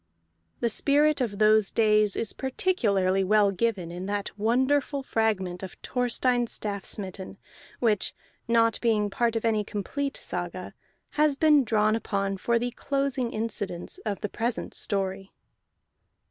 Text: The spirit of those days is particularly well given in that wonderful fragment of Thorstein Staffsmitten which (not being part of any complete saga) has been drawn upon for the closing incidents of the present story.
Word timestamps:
The 0.61 0.69
spirit 0.69 1.21
of 1.21 1.37
those 1.37 1.69
days 1.69 2.15
is 2.15 2.33
particularly 2.33 3.23
well 3.23 3.51
given 3.51 3.91
in 3.91 4.07
that 4.07 4.35
wonderful 4.35 5.03
fragment 5.03 5.61
of 5.61 5.77
Thorstein 5.83 6.47
Staffsmitten 6.47 7.37
which 7.79 8.15
(not 8.47 8.81
being 8.81 9.11
part 9.11 9.35
of 9.35 9.45
any 9.45 9.63
complete 9.63 10.17
saga) 10.17 10.73
has 11.21 11.35
been 11.35 11.63
drawn 11.63 11.95
upon 11.95 12.37
for 12.37 12.57
the 12.57 12.71
closing 12.71 13.31
incidents 13.31 13.99
of 13.99 14.21
the 14.21 14.29
present 14.29 14.73
story. 14.73 15.33